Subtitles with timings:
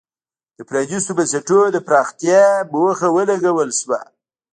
[0.57, 3.99] د پرانیستو بنسټونو د پراختیا موخه ولګول شوه.